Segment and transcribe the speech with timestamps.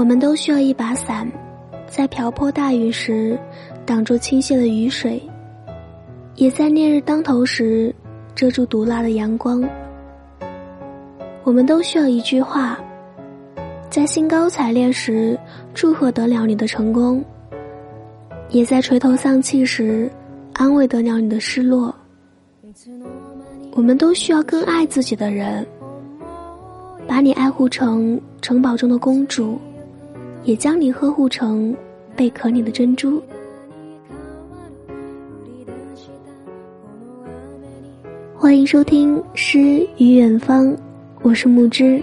[0.00, 1.30] 我们都需要一把伞，
[1.86, 3.38] 在瓢泼大雨时
[3.84, 5.22] 挡住倾泻的雨水，
[6.36, 7.94] 也在烈日当头时
[8.34, 9.62] 遮住毒辣的阳光。
[11.44, 12.80] 我们都需要一句话，
[13.90, 15.38] 在兴高采烈时
[15.74, 17.22] 祝贺得了你的成功，
[18.48, 20.10] 也在垂头丧气时
[20.54, 21.94] 安慰得了你的失落。
[23.72, 25.66] 我们都需要更爱自己的人，
[27.06, 29.60] 把你爱护成城堡中的公主，
[30.42, 31.76] 也将你呵护成
[32.16, 33.22] 贝壳里的珍珠。
[38.34, 40.66] 欢迎收听《诗与远方》。
[41.22, 42.02] 我是木之，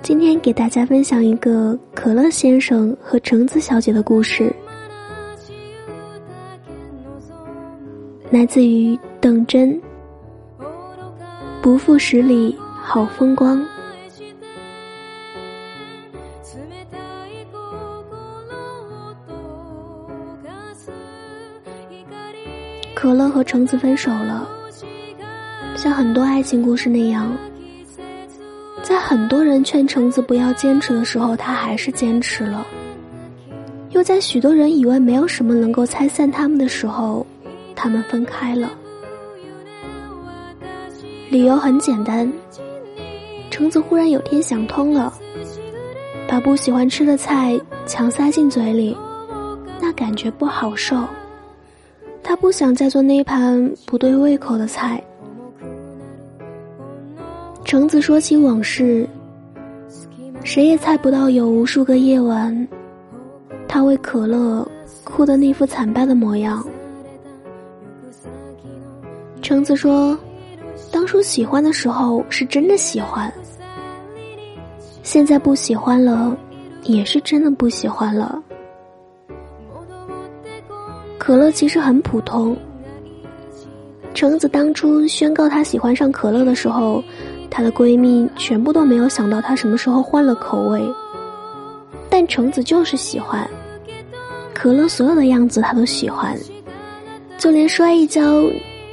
[0.00, 4.50] 今天给大家分享一个可乐先生和橙子小姐的故事，
[8.30, 9.78] 来自于邓真。
[11.60, 13.62] 不负十里好风光。
[23.00, 24.46] 可乐和橙子分手了。
[25.74, 27.34] 像很多爱情故事那样，
[28.82, 32.62] 在很多人劝橙子不要坚持的时候，他还是坚持了；
[33.92, 37.26] 又在许多人以为没有什么能够拆散他们的时候，
[37.74, 38.70] 他们分开了。
[41.30, 42.30] 理由很简单，
[43.50, 45.10] 橙子忽然有天想通了，
[46.28, 48.94] 把不喜欢吃的菜强塞进嘴里，
[49.80, 51.02] 那感觉不好受。
[52.22, 55.02] 他不想再做那盘不对胃口的菜。
[57.64, 59.08] 橙子说起往事，
[60.44, 62.68] 谁也猜不到有无数个夜晚，
[63.68, 64.66] 他为可乐
[65.04, 66.64] 哭的那副惨败的模样。
[69.42, 70.18] 橙子说，
[70.92, 73.32] 当初喜欢的时候是真的喜欢，
[75.02, 76.36] 现在不喜欢了，
[76.84, 78.42] 也是真的不喜欢了。
[81.30, 82.56] 可乐其实很普通。
[84.12, 87.00] 橙子当初宣告她喜欢上可乐的时候。
[87.48, 90.80] 她的闺蜜全部都没有想到她什么时候换了口味，
[92.08, 93.48] 但橙子就是喜欢
[94.54, 96.36] 可乐所有的样子，她都喜欢，
[97.38, 98.44] 就连摔一跤，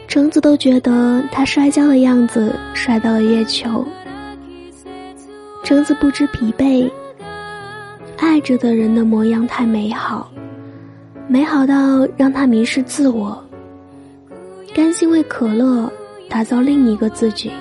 [0.08, 3.84] 橙子都觉得她摔跤的样子摔到了月球。
[5.64, 6.88] 橙子不知疲惫，
[8.18, 10.32] 爱着的人的模样太美好，
[11.30, 13.38] 美好到让他迷失自我，
[14.74, 15.92] 甘心为可乐
[16.30, 17.52] 打造另一个自己。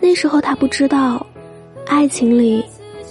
[0.00, 1.24] 那时候他不知道，
[1.86, 2.64] 爱情里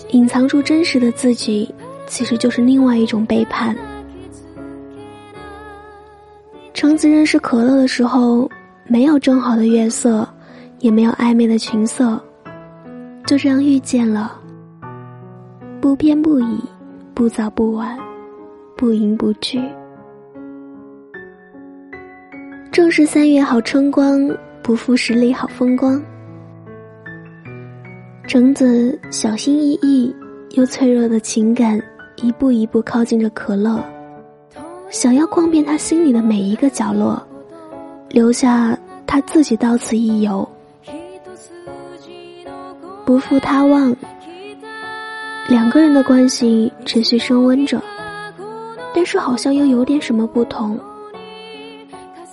[0.10, 1.72] 隐藏住真实的自己，
[2.08, 3.78] 其实就是另外一种背叛。
[6.74, 8.50] 橙子认识可乐的时候，
[8.88, 10.28] 没有正好的月色，
[10.80, 12.20] 也没有暧昧的情色，
[13.28, 14.36] 就这样遇见了。
[15.80, 16.60] 不偏不倚，
[17.14, 17.96] 不早不晚，
[18.80, 19.62] 不迎不拒。
[22.72, 24.26] 正是三月好春光，
[24.64, 26.02] 不负十里好风光。
[28.26, 30.16] 橙子小心翼翼
[30.52, 31.78] 又脆弱的情感，
[32.22, 33.84] 一步一步靠近着可乐，
[34.90, 37.22] 想要逛遍他心里的每一个角落，
[38.08, 40.48] 留下他自己到此一游，
[43.04, 43.94] 不负他望。
[45.50, 47.82] 两个人的关系持续升温着，
[49.00, 50.78] 但是好像又有点什么不同，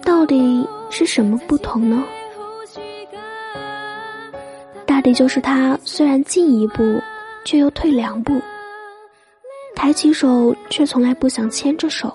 [0.04, 2.02] 到底是什么不同呢？
[4.84, 7.00] 大抵就是他虽然进一步，
[7.44, 8.42] 却又退两步，
[9.76, 12.12] 抬起手却从来不想牵着手，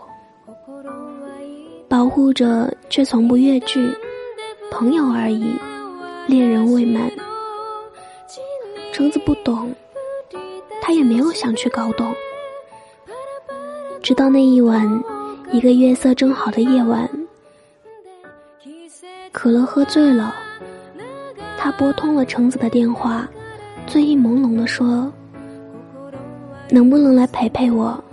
[1.87, 3.89] 保护着却从不越距，
[4.69, 5.55] 朋友而已，
[6.27, 7.09] 恋人未满。
[8.91, 9.73] 橙子不懂，
[10.81, 12.13] 他也没有想去搞懂。
[14.01, 15.03] 直到那一晚，
[15.51, 17.07] 一个月色正好的夜晚，
[19.31, 20.33] 可乐喝醉了。
[21.55, 23.29] 他拨通了橙子的电话，
[23.85, 25.11] 醉意朦胧地说
[26.71, 28.03] ：“能不能来陪陪我？”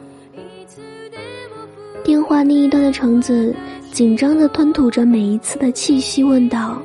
[2.04, 3.54] 电话另一端的橙子
[3.90, 6.76] 紧张地吞吐着每一次的气息，问道：“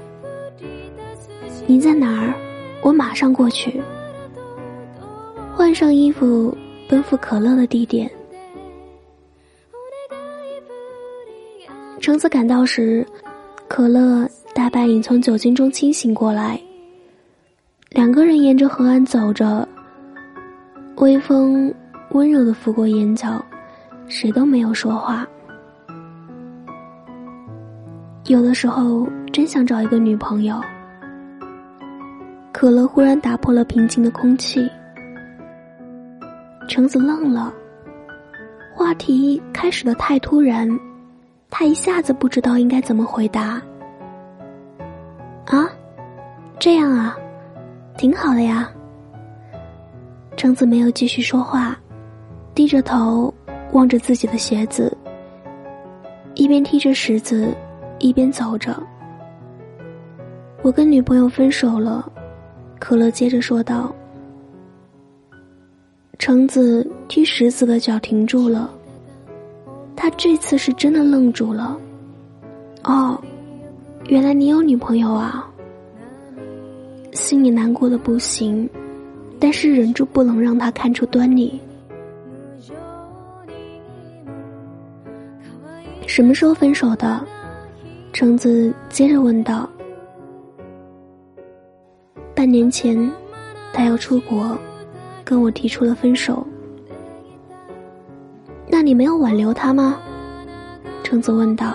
[1.68, 2.34] 你在哪儿？
[2.82, 3.82] 我马上过去。”
[5.54, 6.58] 换上衣服，
[6.88, 8.10] 奔赴可乐的地点。
[12.04, 13.08] 橙子赶到时，
[13.70, 14.30] 可乐。
[14.54, 16.60] 大半已从酒精中清醒过来。
[17.92, 19.66] 两个人沿着河岸走着，
[20.98, 21.74] 微风
[22.10, 23.44] 温柔的拂过眼角，
[24.06, 25.26] 谁都没有说话。
[28.26, 30.62] 有的时候真想找一个女朋友，
[32.52, 34.70] 可乐忽然打破了平静的空气。
[36.68, 37.52] 橙子愣了，
[38.76, 40.70] 话题开始的太突然，
[41.56, 43.62] 他一下子不知道应该怎么回答。
[45.46, 45.70] 啊，
[46.58, 47.16] 这样啊，
[47.96, 48.72] 挺好的呀。
[50.36, 51.78] 橙子没有继续说话，
[52.56, 53.32] 低着头
[53.72, 54.98] 望着自己的鞋子，
[56.34, 57.56] 一边踢着石子，
[58.00, 58.76] 一边走着。
[60.64, 62.12] 我跟女朋友分手了，
[62.80, 63.94] 可乐接着说道。
[66.18, 68.74] 橙子踢石子的脚停住了，
[69.96, 71.78] 他这次是真的愣住了。
[72.84, 73.20] 哦，
[74.08, 75.50] 原来你有女朋友啊！
[77.14, 78.70] 心里难过的不行，
[79.40, 81.60] 但是忍住不能让他看出端倪。
[86.08, 87.26] 什么时候分手的？
[88.12, 89.68] 橙子接着问道。
[92.36, 93.10] 半年前，
[93.72, 94.58] 他要出国。
[95.26, 96.46] 跟我提出了分手，
[98.86, 99.98] 你没有挽留他吗？
[101.04, 101.74] 橙子问道。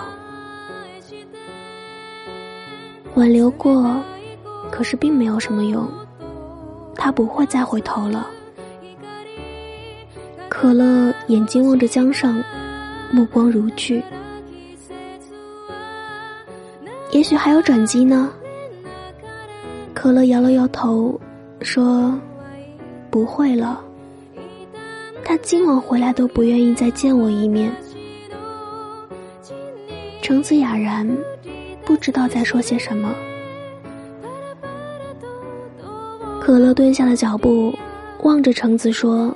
[3.15, 3.95] 挽留过，
[4.71, 5.87] 可是并没有什么用，
[6.95, 8.27] 他不会再回头了。
[10.47, 12.41] 可乐眼睛望着江上，
[13.11, 14.03] 目光如炬。
[17.11, 18.31] 也许还有转机呢。
[19.93, 21.19] 可乐摇了摇头，
[21.61, 22.13] 说。
[23.11, 23.83] 不会了，
[25.29, 27.71] 他今晚回来都不愿意再见我一面。
[30.23, 31.07] 橙子哑然，
[31.85, 33.13] 不知道在说些什么。
[36.41, 37.71] 可乐蹲下了脚步，
[38.23, 39.31] 望着橙子说：“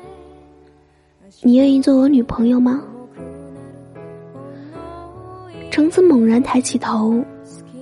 [1.44, 2.82] 你愿意做我女朋友吗？”
[5.70, 7.24] 橙子猛然抬起头，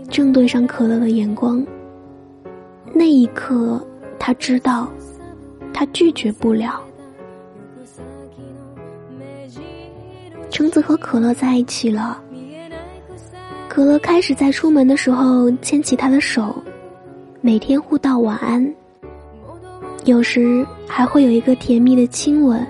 [0.09, 1.65] 正对上可乐的眼光。
[2.93, 3.81] 那一刻，
[4.19, 4.89] 他知道。
[5.73, 6.83] 他拒绝不了。
[10.51, 12.21] 橙子和可乐在一起了。
[13.69, 16.53] 可乐开始在出门的时候牵起他的手，
[17.39, 18.71] 每天互道晚安。
[20.03, 22.67] 有时还会有一个甜蜜的亲吻，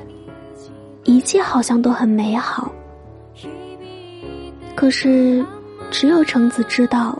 [1.05, 2.71] 一切好像都很美好。
[4.75, 5.43] 可是，
[5.89, 7.17] 只有橙子知道，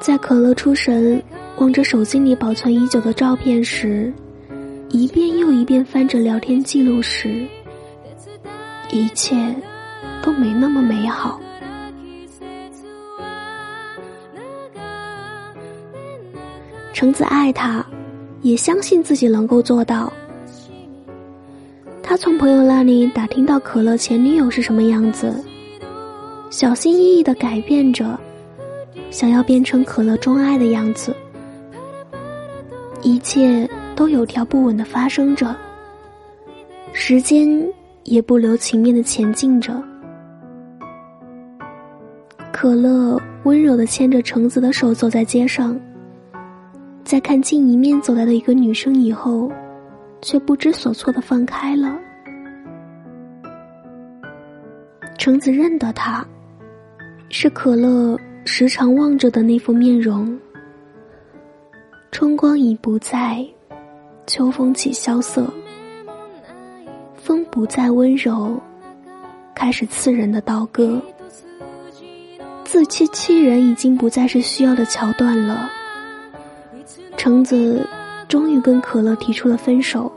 [0.00, 1.22] 在可乐出神
[1.56, 4.12] 望着手机里保存已久的照片时。
[4.90, 7.46] 一遍又一遍翻着聊天记录时，
[8.92, 9.54] 一切
[10.22, 11.40] 都没那么美好。
[16.92, 17.84] 橙子爱他，
[18.42, 20.12] 也相信自己能够做到。
[22.02, 25.42] 他从朋友那里打听到可乐前女友是什么样子，
[26.50, 28.18] 小心翼翼的改变着，
[29.10, 31.14] 想要变成可乐钟爱的样子。
[33.02, 33.68] 一切。
[33.96, 35.54] 都有条不紊的发生着，
[36.94, 37.70] 时间
[38.10, 39.80] 也不留情面的前进着。
[42.52, 45.78] 可乐温柔的牵着橙子的手走在街上，
[47.04, 49.50] 在看清迎面走来的一个女生以后，
[50.20, 51.96] 却不知所措的放开了。
[55.16, 56.26] 橙子认得她，
[57.28, 60.36] 是可乐时常望着的那副面容。
[62.10, 63.46] 春光已不在。
[64.26, 65.52] 秋风起萧瑟，
[67.30, 68.60] 风不再温柔，
[69.54, 71.00] 开始刺人的刀割。
[72.64, 75.70] 自欺欺人已经不再是需要的桥段了。
[77.16, 77.86] 橙子
[78.26, 80.10] 终于跟可乐提出了分手。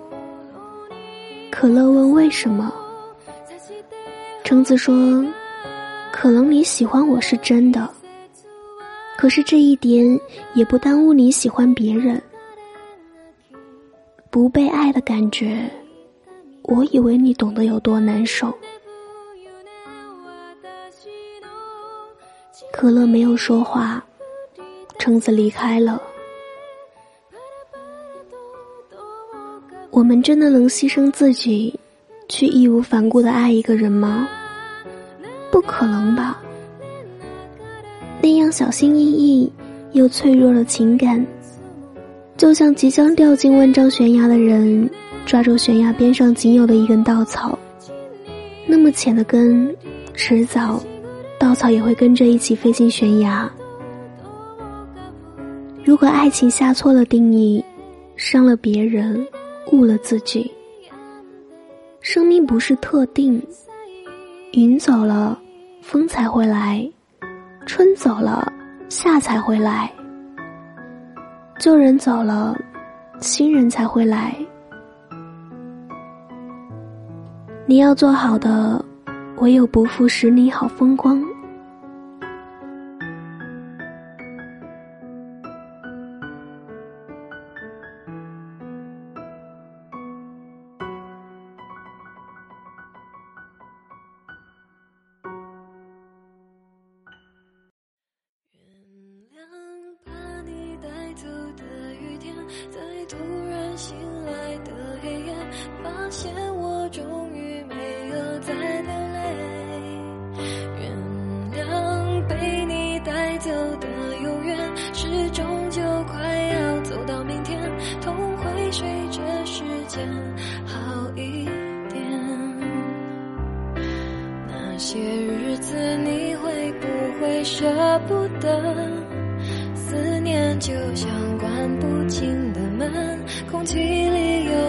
[1.52, 2.74] 可乐问为什么？
[4.44, 5.24] 橙子说
[6.12, 7.88] ：“可能你喜欢我是真的，
[9.16, 10.20] 可是这一点
[10.56, 12.20] 也不耽误你喜欢别人。”
[14.32, 15.70] 不被爱的感觉，
[16.64, 18.54] 我以为你懂得有多难受。
[22.72, 24.04] 可乐没有说话，
[24.98, 26.02] 橙子离开了。
[29.92, 31.80] 我们真的能牺牲自己，
[32.28, 34.28] 去义无反顾的爱一个人吗？
[35.52, 36.42] 不可能吧。
[38.22, 39.52] 那样小心翼翼
[39.92, 41.24] 又脆弱的情感。
[42.36, 44.90] 就像即将掉进万丈悬崖的人，
[45.26, 47.58] 抓住悬崖边上仅有的一根稻草，
[48.68, 49.76] 那么浅的根，
[50.14, 50.80] 迟早，
[51.40, 53.50] 稻草也会跟着一起飞进悬崖。
[55.84, 57.64] 如果爱情下错了定义，
[58.16, 59.26] 伤了别人，
[59.72, 60.52] 误了自己，
[62.00, 63.42] 生命不是特定，
[64.54, 65.38] 云走了，
[65.82, 66.88] 风才会来，
[67.66, 68.52] 春走了，
[68.88, 69.92] 夏才会来。
[71.60, 72.58] 旧人走了，
[73.20, 74.36] 新人才会来。
[77.66, 78.84] 你要做好的，
[79.38, 81.24] 唯有不负十里好风光。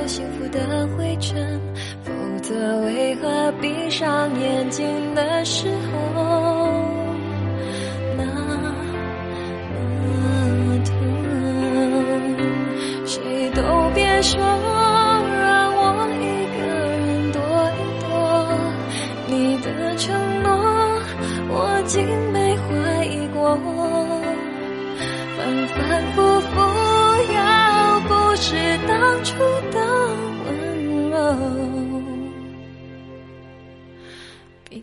[0.07, 1.61] 幸福的灰尘，
[2.03, 6.44] 否则为何闭上眼睛的时候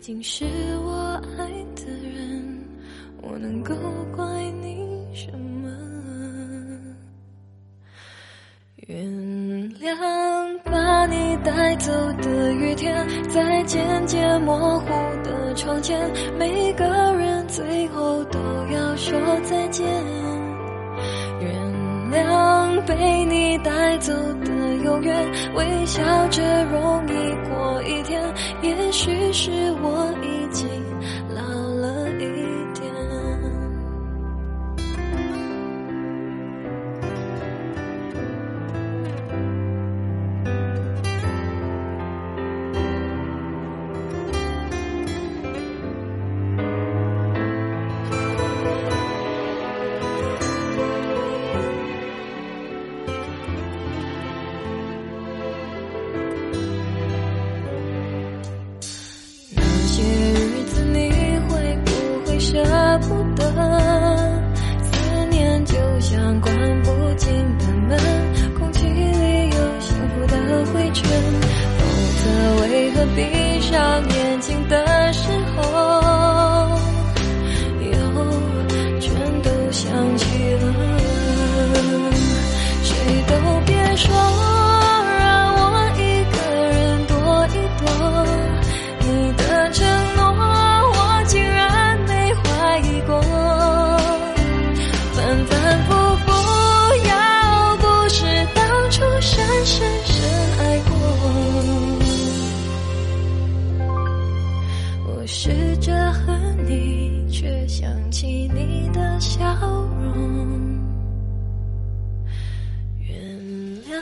[0.02, 0.44] 竟是
[0.84, 0.92] 我
[1.38, 2.58] 爱的人，
[3.22, 3.72] 我能够
[4.16, 4.26] 怪
[4.60, 5.70] 你什么？
[8.88, 9.06] 原
[9.78, 14.88] 谅把你带走的雨天，在渐渐模糊
[15.22, 18.40] 的窗前，每个人最后都
[18.72, 19.86] 要说再见。
[22.86, 24.12] 被你带走
[24.44, 24.50] 的
[24.82, 25.14] 永远，
[25.54, 27.12] 微笑着容易
[27.48, 28.20] 过一天，
[28.60, 29.50] 也许是
[29.82, 30.91] 我已经。
[105.34, 106.36] 试着恨
[106.68, 109.42] 你却想起你的笑
[109.98, 110.78] 容
[112.98, 113.16] 原
[113.88, 113.96] 谅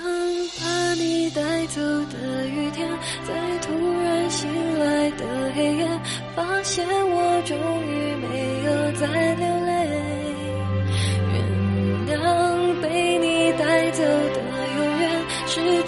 [0.60, 2.88] 把你带走的雨天
[3.24, 3.72] 在突
[4.02, 5.88] 然醒来的黑夜
[6.34, 7.56] 发现我终
[7.86, 9.69] 于没有再流泪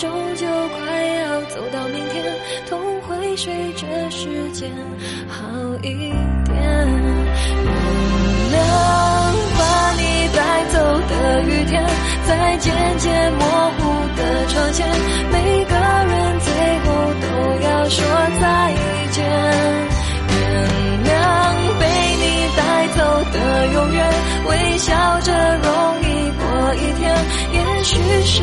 [0.03, 2.35] 终究快要走到明天，
[2.69, 4.69] 痛会随着时间
[5.29, 5.47] 好
[5.81, 6.13] 一点。
[6.51, 6.89] 原
[8.51, 8.57] 谅
[9.57, 11.87] 把你带走的雨天，
[12.27, 13.47] 在渐渐模
[13.79, 13.81] 糊
[14.17, 14.85] 的窗前，
[15.31, 16.87] 每个人最后
[17.23, 17.27] 都
[17.63, 18.05] 要说
[18.41, 18.75] 再
[19.13, 19.23] 见。
[20.35, 20.43] 原
[21.07, 21.11] 谅
[21.79, 21.87] 被
[22.19, 22.25] 你
[22.57, 22.99] 带走
[23.31, 24.03] 的永远，
[24.49, 24.91] 微笑
[25.21, 25.71] 着容
[26.03, 26.05] 易
[26.41, 26.43] 过
[26.75, 27.15] 一天，
[27.53, 27.95] 也许
[28.25, 28.43] 是。